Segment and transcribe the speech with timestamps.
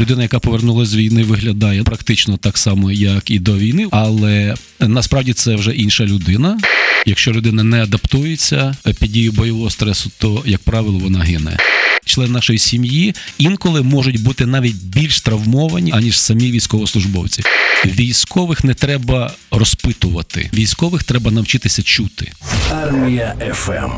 [0.00, 5.32] людина, яка повернулася з війни, виглядає практично так само, як і до війни, але насправді
[5.32, 6.58] це вже інша людина.
[7.06, 11.56] Якщо людина не адаптується під дією бойового стресу, то як правило вона гине.
[12.04, 17.42] Член нашої сім'ї інколи можуть бути навіть більш травмовані аніж самі військовослужбовці.
[17.84, 22.32] Військових не треба розпитувати, військових треба навчитися чути.
[22.72, 23.90] Армія ФМ.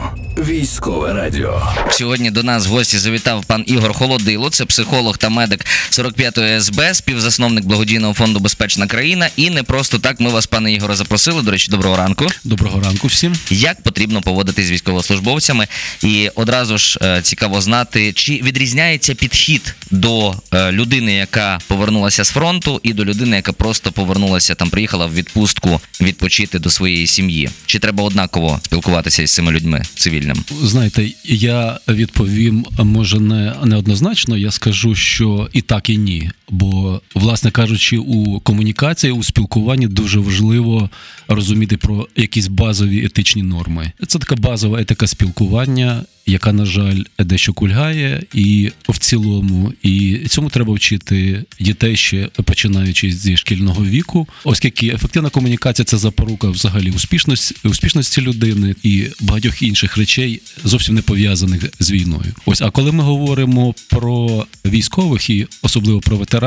[0.43, 1.63] Військове радіо.
[1.91, 4.51] Сьогодні до нас в гості завітав пан Ігор Холодило.
[4.51, 9.29] Це психолог та медик 45-ї СБ, співзасновник благодійного фонду Безпечна країна.
[9.37, 11.43] І не просто так ми вас, пане Ігоре, запросили.
[11.43, 12.27] До речі, доброго ранку.
[12.45, 13.35] Доброго ранку всім.
[13.51, 15.67] Як потрібно поводитись з військовослужбовцями?
[16.03, 22.31] І одразу ж е, цікаво знати, чи відрізняється підхід до е, людини, яка повернулася з
[22.31, 27.51] фронту, і до людини, яка просто повернулася там, приїхала в відпустку відпочити до своєї сім'ї.
[27.67, 30.45] Чи треба однаково спілкуватися із цими людьми цивільним?
[30.63, 34.37] Знаєте, я відповім, може, не неоднозначно.
[34.37, 36.31] Я скажу, що і так, і ні.
[36.53, 40.91] Бо, власне кажучи, у комунікації, у спілкуванні дуже важливо
[41.29, 43.93] розуміти про якісь базові етичні норми.
[44.07, 50.51] Це така базова етика спілкування, яка, на жаль, дещо кульгає, і в цілому, і цьому
[50.51, 57.55] треба вчити дітей ще починаючи зі шкільного віку, оскільки ефективна комунікація це запорука взагалі успішності,
[57.65, 62.35] успішності людини і багатьох інших речей, зовсім не пов'язаних з війною.
[62.47, 66.42] Ось, а коли ми говоримо про військових і особливо про ветеранів,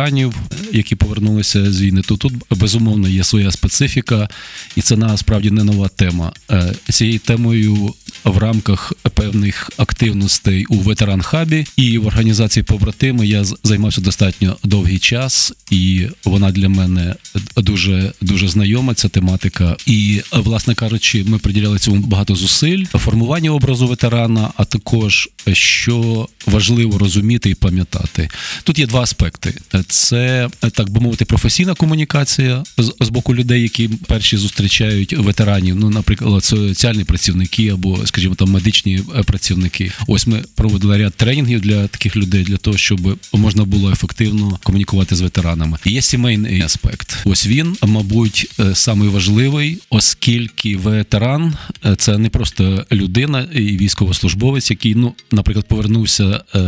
[0.74, 4.30] які повернулися з війни, то тут безумовно є своя специфіка,
[4.76, 6.34] і це насправді не нова тема.
[6.52, 7.94] Е, Цією темою
[8.24, 15.00] в рамках певних активностей у ветеран хабі і в організації побратими я займався достатньо довгий
[15.00, 17.16] час, і вона для мене
[17.58, 18.94] дуже дуже знайома.
[18.94, 19.78] Ця тематика.
[19.86, 26.98] І власне кажучи, ми приділяли цьому багато зусиль формування образу ветерана, а також що важливо
[26.98, 28.30] розуміти і пам'ятати.
[28.64, 29.54] Тут є два аспекти:
[29.88, 35.76] це так би мовити, професійна комунікація з, боку людей, які перші зустрічають ветеранів.
[35.76, 39.92] Ну, наприклад, соціальні працівники або, скажімо, там медичні е, працівники.
[40.08, 45.16] Ось ми проводили ряд тренінгів для таких людей, для того, щоб можна було ефективно комунікувати
[45.16, 45.78] з ветеранами.
[45.86, 47.18] Є сімейний аспект.
[47.26, 51.54] Ось він, мабуть, е, самий важливий, оскільки ветеран
[51.86, 56.60] е, це не просто людина і військовослужбовець, який, ну, наприклад, повернувся е,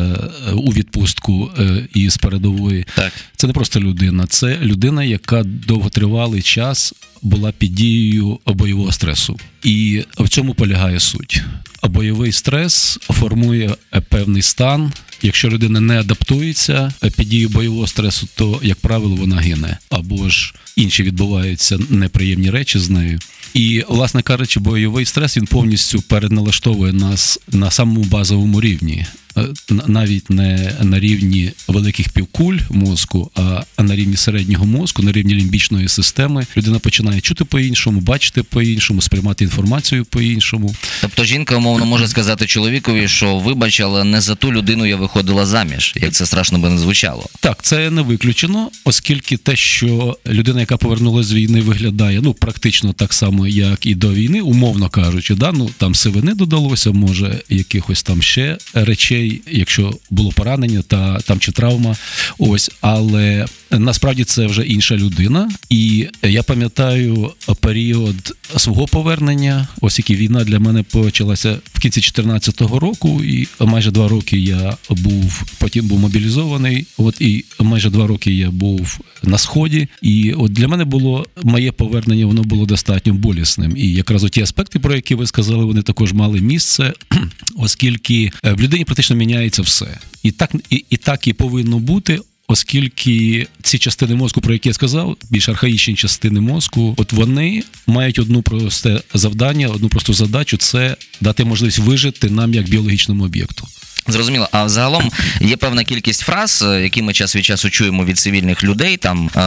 [0.53, 2.85] у відпустку е, із передової.
[2.95, 3.13] Так.
[3.35, 9.39] Це не просто людина, це людина, яка довготривалий час була під дією бойового стресу.
[9.67, 11.41] І в цьому полягає суть.
[11.81, 13.75] А бойовий стрес формує
[14.09, 14.91] певний стан.
[15.21, 19.77] Якщо людина не адаптується е, під дією бойового стресу, то, як правило, вона гине.
[19.89, 23.19] Або ж інші відбуваються неприємні речі з нею.
[23.53, 29.05] І, власне кажучи, бойовий стрес він повністю переналаштовує нас на самому базовому рівні.
[29.37, 35.35] Е, навіть не на рівні великих півкуль мозку, а на рівні середнього мозку, на рівні
[35.35, 40.75] лімбічної системи, людина починає чути по-іншому, бачити по-іншому, сприймати інформацію по-іншому.
[41.01, 45.45] Тобто жінка умовно може сказати чоловікові, що вибач, але не за ту людину я виходила
[45.45, 47.25] заміж, як це страшно би не звучало.
[47.39, 52.93] Так, це не виключено, оскільки те, що людина, яка повернулася з війни, виглядає ну практично
[52.93, 58.03] так само, як і до війни, умовно кажучи, да, ну там сивини додалося, може якихось
[58.03, 61.95] там ще речей, якщо було поранення та там чи травма.
[62.37, 65.49] Ось, але насправді це вже інша людина.
[65.69, 72.61] І я пам'ятаю період свого повернення, ось які війна для мене почалася в кінці 2014
[72.61, 76.85] року, і майже два роки я був потім був мобілізований.
[76.97, 79.87] От і майже два роки я був на сході.
[80.01, 83.77] І от для мене було моє повернення, воно було достатньо болісним.
[83.77, 86.93] І якраз ті аспекти, про які ви сказали, вони також мали місце,
[87.57, 92.19] оскільки е, в людині практично міняється все, і так і, і так і повинно бути.
[92.49, 98.19] Оскільки ці частини мозку, про які я сказав, більш архаїчні частини мозку, от вони мають
[98.19, 103.67] одну просте завдання, одну просту задачу це дати можливість вижити нам як біологічному об'єкту.
[104.07, 104.49] Зрозуміло.
[104.51, 108.63] А загалом є певна кількість фраз, е, які ми час від часу чуємо від цивільних
[108.63, 108.97] людей.
[108.97, 109.39] Там е,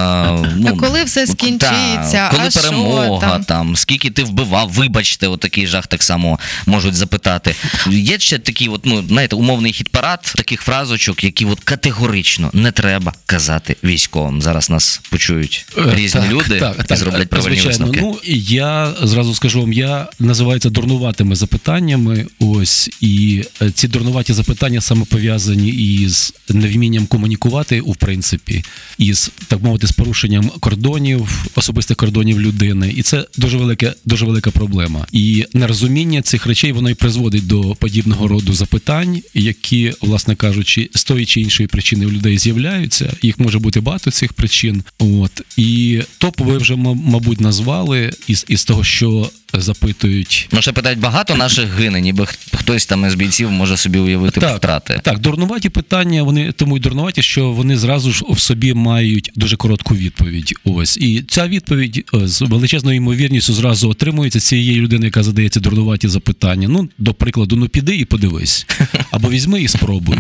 [0.57, 2.11] ну А коли все скінчиться?
[2.13, 3.45] та, коли А що перемога, там?
[3.45, 3.77] там?
[3.77, 7.55] скільки ти вбивав, вибачте, отакий жах так само можуть запитати.
[7.91, 13.13] Є ще такий, от ну знаєте, умовний хіт-парад таких фразочок, які от категорично не треба
[13.27, 14.43] казати військовим.
[14.43, 17.87] Зараз нас почують Е, різні так, люди так, і зроблять правильні звичайно.
[17.87, 18.01] висновки.
[18.01, 22.27] Ну я зразу скажу вам, я називаю це дурнуватими запитаннями.
[22.39, 28.65] Ось і е, ці дурнуваті запитання запитання саме пов'язані із невмінням комунікувати, у принципі,
[28.99, 34.51] із так мовити, з порушенням кордонів, особистих кордонів людини, і це дуже велика, дуже велика
[34.51, 35.07] проблема.
[35.13, 41.05] І нерозуміння цих речей воно і призводить до подібного роду запитань, які, власне кажучи, з
[41.05, 43.13] тої чи іншої причини у людей з'являються.
[43.23, 44.83] Їх може бути багато цих причин.
[44.99, 50.49] От і топ ви вже мабуть назвали із, із того, що запитують.
[50.53, 55.01] Ну, ще питають, багато наших гине, ніби хтось там із бійців може собі уявити втрати.
[55.03, 59.57] Так, дурнуваті питання, вони тому й дурнуваті, що вони зразу ж в собі мають дуже
[59.57, 60.55] коротку відповідь.
[60.65, 60.97] Ось.
[60.97, 66.09] І ця відповідь е, з величезною ймовірністю зразу отримується цієї людини, яка задає ці дурнуваті
[66.09, 66.69] запитання.
[66.69, 68.67] Ну, до прикладу, ну піди і подивись.
[69.11, 70.19] Або візьми і спробуй.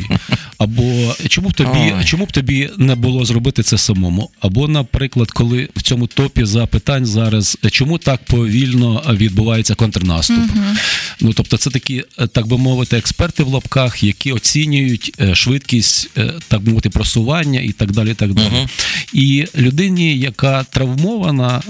[0.59, 2.05] Або чому б тобі, Ой.
[2.05, 4.31] чому б тобі не було зробити це самому?
[4.41, 10.39] Або, наприклад, коли в цьому топі запитань зараз, чому так повільно відбувається контрнаступ?
[11.21, 16.11] Ну тобто, це такі, е, так би мовити, експерти в лапках, які оцінюють е, швидкість,
[16.19, 18.11] е, так мовити, просування і так далі.
[18.11, 18.67] І так далі.
[19.13, 21.63] І людині, яка травмована,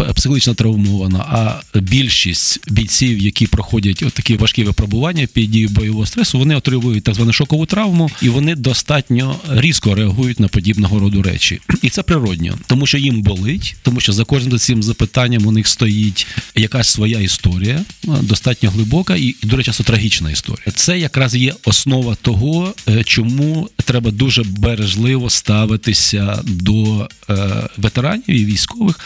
[0.00, 6.06] е, психологічно травмована, а більшість бійців, які проходять от такі важкі випробування під дією бойового
[6.06, 11.22] стресу, вони отримують так звану шокову травму, і вони достатньо різко реагують на подібного роду
[11.22, 11.60] речі.
[11.82, 15.68] І це природньо, тому що їм болить, тому що за кожним цим запитанням у них
[15.68, 20.72] стоїть якась своя історія, достатньо глибока і, і дуже часто трагічна історія.
[20.74, 21.83] Це якраз є основа
[22.14, 27.36] того, е, чому треба дуже бережливо ставитися до е,
[27.76, 29.00] ветеранів і військових.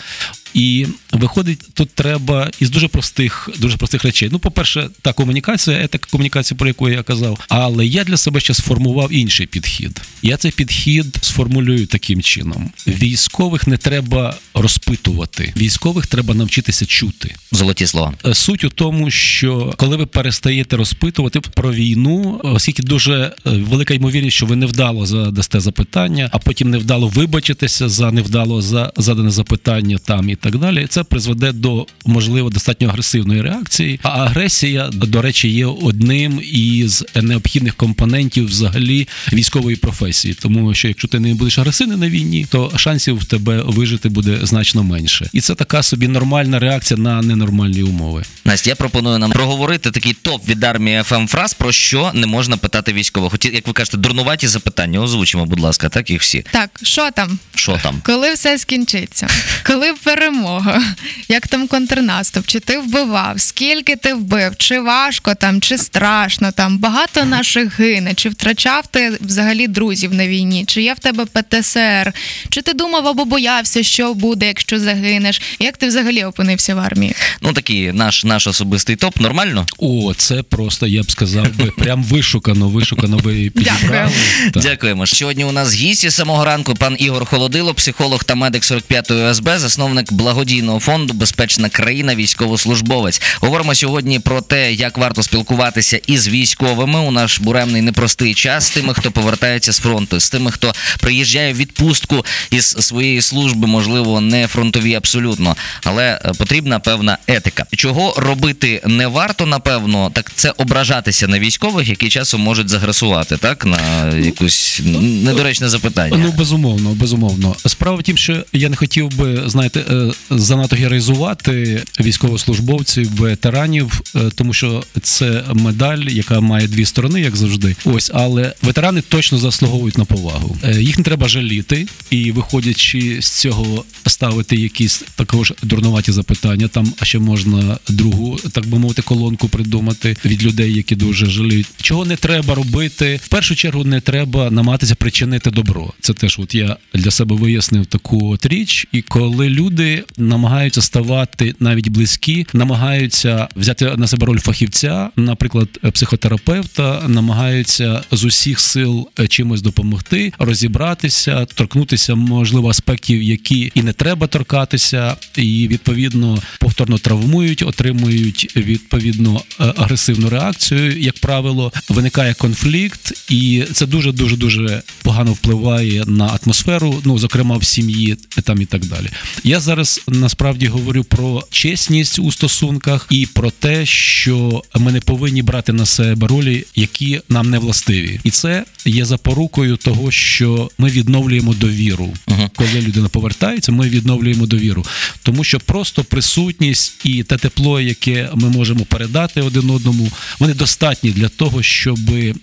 [0.54, 4.28] І виходить, тут треба із дуже простих, дуже простих речей.
[4.32, 7.38] Ну, по-перше, та комунікація, етика комунікації, про яку я казав.
[7.48, 10.00] Але я для себе ще сформував інший підхід.
[10.22, 17.34] Я цей підхід сформулюю таким чином: військових не треба розпитувати, військових треба навчитися чути.
[17.52, 18.14] Золоті слова.
[18.26, 23.94] Е, Суть у тому, що коли ви перестаєте розпитувати про війну, оскільки дуже е, велика
[23.94, 29.98] ймовірність, що ви невдало задасте запитання, а потім невдало вибачитеся за невдало за задане запитання
[30.04, 34.00] там і так далі, це призведе до можливо достатньо агресивної реакції.
[34.02, 40.34] А агресія, до речі, є одним із необхідних компонентів взагалі військової професії.
[40.34, 44.38] Тому що якщо ти не будеш агресивний на війні, то шансів в тебе вижити буде
[44.42, 45.30] значно менше.
[45.32, 48.22] І це така собі нормальна реакція на ненормальні умови.
[48.44, 52.56] Настя, я пропоную нам проговорити такий топ від армії FM фраз, про що не можна
[52.56, 53.32] питати військових.
[53.32, 55.00] Хоч, як ви кажете, дурнуваті запитання.
[55.00, 56.44] Озвучимо, будь ласка, так їх всі.
[56.50, 57.38] Так, що там?
[57.54, 58.00] Що там?
[58.04, 59.28] Коли все скінчиться?
[59.66, 59.92] Коли
[60.28, 60.82] перемога?
[61.28, 62.46] Як там контрнаступ?
[62.46, 63.40] Чи ти вбивав?
[63.40, 64.56] Скільки ти вбив?
[64.56, 66.78] Чи важко там, чи страшно там?
[66.78, 68.14] Багато наших гине?
[68.14, 70.64] Чи втрачав ти взагалі друзів на війні?
[70.66, 72.12] Чи є в тебе ПТСР?
[72.50, 75.42] Чи ти думав або боявся, що буде, якщо загинеш?
[75.58, 77.14] Як ти взагалі опинився в армії?
[77.42, 79.20] Ну такий наш, наш особистий топ.
[79.20, 79.66] Нормально?
[79.78, 84.12] О, це просто я б сказав би прям вишукано, вишукано ви підібрали.
[84.54, 85.06] Дякуємо.
[85.06, 89.48] Сьогодні у нас гість із самого ранку пан Ігор Холодило, психолог та медик 45-ї ОСБ,
[89.56, 93.22] засновник благодійного фонду Безпечна країна, військовослужбовець.
[93.40, 98.70] Говоримо сьогодні про те, як варто спілкуватися із військовими у наш буремний непростий час з
[98.70, 104.20] тими, хто повертається з фронту, з тими, хто приїжджає в відпустку із своєї служби, можливо,
[104.20, 107.66] не фронтові абсолютно, але е, потрібна певна етика.
[107.76, 113.66] Чого робити не варто, напевно, так це ображатися на військових, які часом можуть загресувати, так
[113.66, 114.80] на якусь
[115.22, 116.16] недоречне запитання.
[116.16, 117.56] Ну, безумовно, безумовно.
[117.66, 124.20] Справа в тім, що я не хотів би, знаєте, е, занадто героїзувати військовослужбовців, ветеранів, е,
[124.34, 127.76] тому що це медаль, яка має дві сторони, як завжди.
[127.84, 130.56] Ось, але ветерани точно заслуговують на повагу.
[130.64, 136.68] Е, Їх не треба жаліти, і виходячи з цього, ставити якісь також дурнуваті запитання.
[136.68, 141.66] Там ще можна другу, так би мовити, колонку придумати від людей, які дуже жаліють.
[141.82, 143.20] Чого не треба робити?
[143.24, 145.92] В першу чергу не треба намагатися причинити добро.
[146.00, 148.86] Це теж, от я для себе вияснив таку от річ.
[148.92, 157.02] І коли люди намагаються ставати навіть близькі, намагаються взяти на себе роль фахівця, наприклад, психотерапевта,
[157.08, 164.26] намагаються з усіх сил е, чимось допомогти, розібратися, торкнутися, можливо, аспектів, які і не треба
[164.26, 170.98] торкатися, і відповідно повторно травмують, отримують відповідно е, агресивну реакцію.
[170.98, 177.56] Як правило, виникає конфлікт, і це дуже дуже дуже погано впливає на атмосферу, ну зокрема
[177.56, 179.08] в сім'ї там і так далі.
[179.44, 185.42] Я зараз насправді говорю про чесність у стосунках і про те, що ми не повинні
[185.42, 190.90] брати на себе ролі, які нам не властиві, і це є запорукою того, що ми
[190.90, 192.14] відновлюємо довіру.
[192.28, 192.50] Мгм.
[192.56, 194.84] коли людина повертається, ми відновлюємо довіру.
[195.22, 201.10] Тому що просто присутність і те тепло, яке ми можемо передати один одному, вони достатні
[201.10, 201.98] для того, щоб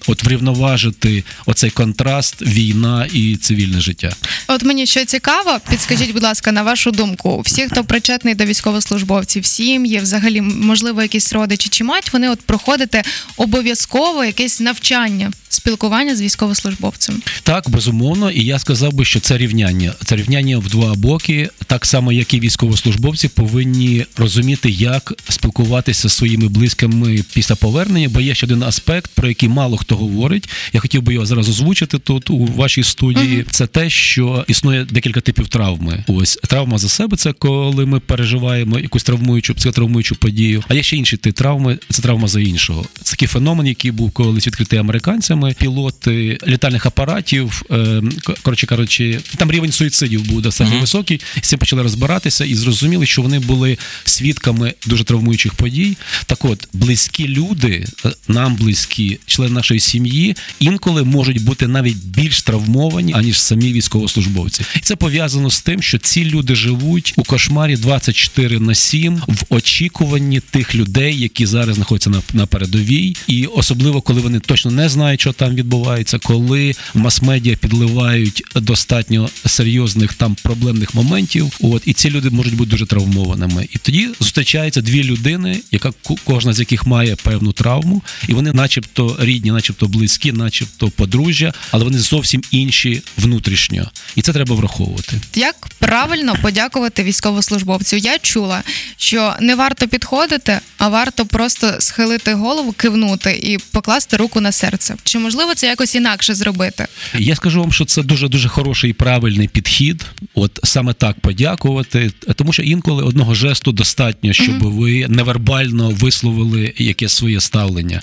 [0.08, 4.16] от врівноважити оцей контраст, війна і цивільне життя.
[4.48, 9.46] От мені що цікаво, підскажіть, будь ласка, на вашу думку, всі, хто причетний до військовослужбовців,
[9.46, 13.04] сім'ї, взагалі, можливо, якісь родичі, чи мать, вони от проходити
[13.38, 17.22] обов'язково якесь навчання, спілкування з військовослужбовцем?
[17.44, 19.94] Так, безумовно, і я сказав би, що це рівняння.
[20.06, 26.16] Це рівняння в два боки, так само, як і військовослужбовці повинні розуміти, як спілкуватися зі
[26.16, 28.10] своїми близькими після повернення.
[28.10, 30.50] Бо є ще один аспект, про який мало хто говорить.
[30.74, 33.46] Я хотів би його зараз озвучити тут у вашій студії.
[33.52, 36.04] Це те, що існує декілька типів травми.
[36.08, 40.64] Ось травма за себе це коли ми переживаємо якусь травмуючу, психотравмуючу подію.
[40.68, 42.86] А є ще інший тип травми це травма за іншого.
[43.04, 45.45] Це такий феномен, який був колись відкритий американцями.
[45.54, 48.02] Пілоти літальних апаратів, е,
[48.42, 51.22] коротше кажучи, там рівень суїцидів був достатньо високий.
[51.38, 55.98] І з цим почали розбиратися і зрозуміли, що вони були свідками дуже травмуючих подій.
[56.26, 62.42] Так от, близькі люди, е, нам близькі, члени нашої сім'ї, інколи можуть бути навіть більш
[62.42, 64.64] травмовані, аніж самі військовослужбовці.
[64.76, 69.44] І це пов'язано з тим, що ці люди живуть у кошмарі 24 на 7 в
[69.50, 74.90] очікуванні тих людей, які зараз знаходяться на, на передовій, і особливо коли вони точно не
[74.90, 81.52] знають, що там відбувається, коли мас-медіа підливають достатньо серйозних там проблемних моментів.
[81.60, 83.68] От і ці люди можуть бути дуже травмованими.
[83.72, 89.18] І тоді зустрічаються дві людини, яка кожна з яких має певну травму, і вони, начебто,
[89.20, 95.22] рідні, начебто близькі, начебто подружжя, але вони зовсім інші внутрішньо, і це треба враховувати.
[95.36, 97.96] Як правильно подякувати військовослужбовцю?
[97.96, 98.64] Я чула,
[98.98, 104.96] що не варто підходити, а варто просто схилити голову, кивнути і покласти руку на серце.
[105.16, 106.86] Чи можливо це якось інакше зробити?
[107.20, 110.06] Я скажу вам, що це дуже дуже хороший і правильний підхід.
[110.34, 117.14] От саме так подякувати, тому що інколи одного жесту достатньо, щоб ви невербально висловили якесь
[117.14, 118.02] своє ставлення.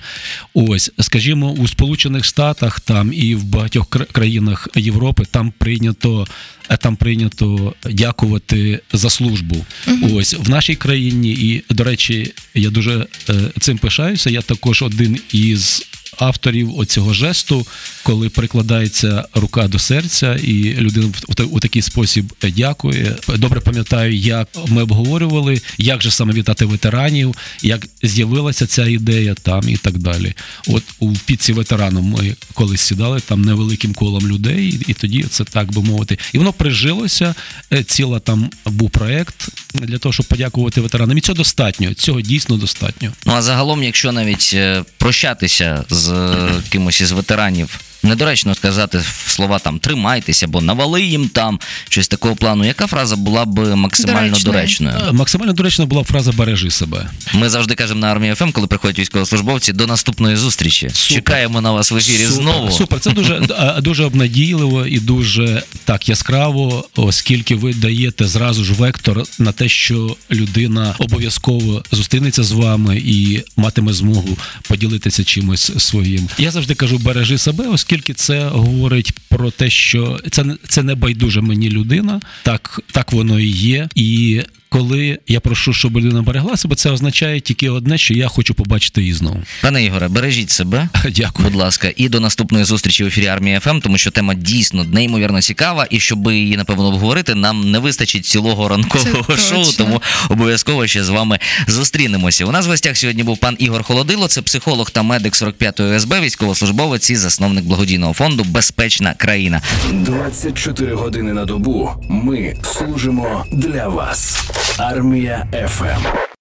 [0.55, 6.27] Ось, скажімо, у Сполучених Штатах там і в багатьох країнах Європи там прийнято.
[6.71, 9.65] е, Там прийнято дякувати за службу.
[10.13, 14.31] Ось в нашій країні, і до речі, я дуже е, цим пишаюся.
[14.31, 15.87] Я також один із
[16.19, 17.67] авторів оцього жесту,
[18.03, 21.13] коли прикладається рука до серця, і людина
[21.51, 23.17] у такий спосіб дякує.
[23.37, 29.69] Добре пам'ятаю, як ми обговорювали, як же саме вітати ветеранів, як з'явилася ця ідея там
[29.69, 30.35] і так далі.
[30.69, 35.45] От у піці ветерану ми колись сідали там невеликим колом людей, і, і тоді це
[35.45, 36.19] так би мовити.
[36.33, 37.35] І воно прижилося.
[37.73, 41.19] Е, Ціла там був проект для того, щоб подякувати ветеранам.
[41.19, 41.95] І цього достатньо.
[41.95, 43.13] Цього дійсно достатньо.
[43.27, 49.59] Ну а загалом, якщо навіть е, прощатися з е, кимось із ветеранів, недоречно сказати слова
[49.59, 52.65] там тримайтеся або навали їм там щось такого плану.
[52.65, 54.55] Яка фраза була б максимально Доречною.
[54.55, 54.97] доречною?
[55.09, 57.11] Е, Максимально доречна була фраза бережи себе.
[57.35, 60.91] Ми завжди кажемо на армії FM, коли приходять військовослужбовці, до наступної зустрічі.
[60.95, 61.17] Супер.
[61.17, 62.71] Чекаємо на вас в ефірі Супер, знову.
[62.71, 68.73] Супер, це дуже, е, дуже обнадійливо і дуже так яскраво, оскільки ви даєте зразу ж
[68.73, 76.29] вектор на те, що людина обов'язково зустрінеться з вами і матиме змогу поділитися чимось своїм.
[76.39, 81.41] Я завжди кажу, бережи себе, оскільки це говорить про те, що це, це не байдуже
[81.41, 83.89] мені людина, так, так воно і є.
[83.95, 84.43] І
[84.73, 89.01] коли я прошу, щоб людина берегла себе, це означає тільки одне, що я хочу побачити
[89.01, 89.43] її знову.
[89.63, 90.89] Пане Ігоре, бережіть себе.
[91.11, 91.49] Дякую.
[91.49, 95.43] Будь ласка, і до наступної зустрічі в ефірі армії ФМ, тому що тема дійсно неймовірно
[95.43, 99.85] цікава, і щоб її напевно обговорити, нам не вистачить цілого ранкового Це шоу, точно.
[99.85, 101.39] тому обов'язково ще з вами
[101.69, 102.45] зустрінемося.
[102.45, 106.15] У нас в гостях сьогодні був пан Ігор Холодило, це психолог та медик 45-ї ОСБ,
[106.21, 109.63] військовослужбовець і засновник благодійного фонду Безпечна країна.
[109.93, 114.43] 24 години на добу ми служимо для вас.
[114.79, 116.32] Армія ФМ.